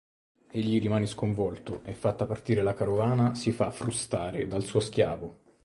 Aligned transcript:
Egli 0.49 0.81
rimane 0.81 1.05
sconvolto 1.05 1.83
e 1.83 1.93
fatta 1.93 2.25
partire 2.25 2.63
la 2.63 2.73
carovana 2.73 3.35
si 3.35 3.51
fa 3.51 3.69
frustare 3.69 4.47
dal 4.47 4.63
suo 4.63 4.79
schiavo. 4.79 5.41